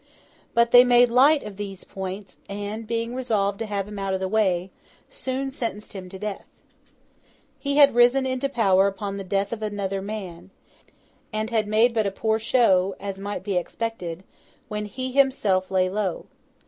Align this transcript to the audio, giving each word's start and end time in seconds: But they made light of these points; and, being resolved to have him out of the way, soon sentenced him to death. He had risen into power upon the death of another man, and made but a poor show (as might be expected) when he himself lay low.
But 0.55 0.71
they 0.71 0.83
made 0.83 1.11
light 1.11 1.43
of 1.43 1.57
these 1.57 1.83
points; 1.83 2.37
and, 2.49 2.87
being 2.87 3.13
resolved 3.13 3.59
to 3.59 3.67
have 3.67 3.87
him 3.87 3.99
out 3.99 4.15
of 4.15 4.19
the 4.19 4.27
way, 4.27 4.71
soon 5.09 5.51
sentenced 5.51 5.93
him 5.93 6.09
to 6.09 6.17
death. 6.17 6.47
He 7.59 7.77
had 7.77 7.93
risen 7.93 8.25
into 8.25 8.49
power 8.49 8.87
upon 8.87 9.17
the 9.17 9.23
death 9.23 9.53
of 9.53 9.61
another 9.61 10.01
man, 10.01 10.49
and 11.31 11.51
made 11.67 11.93
but 11.93 12.07
a 12.07 12.11
poor 12.11 12.39
show 12.39 12.95
(as 12.99 13.19
might 13.19 13.43
be 13.43 13.55
expected) 13.57 14.23
when 14.69 14.85
he 14.85 15.11
himself 15.11 15.69
lay 15.69 15.87
low. 15.87 16.25